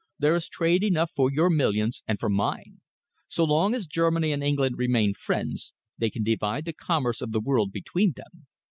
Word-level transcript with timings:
There 0.17 0.35
is 0.35 0.47
trade 0.49 0.83
enough 0.83 1.11
for 1.15 1.31
your 1.31 1.51
millions 1.51 2.01
and 2.07 2.19
for 2.19 2.27
mine. 2.27 2.81
So 3.27 3.43
long 3.43 3.75
as 3.75 3.85
Germany 3.85 4.31
and 4.31 4.43
England 4.43 4.79
remain 4.79 5.13
friends, 5.13 5.75
they 5.95 6.09
can 6.09 6.23
divide 6.23 6.65
the 6.65 6.73
commerce 6.73 7.21
of 7.21 7.31
the 7.33 7.39
world 7.39 7.71
between 7.71 8.13
them. 8.15 8.47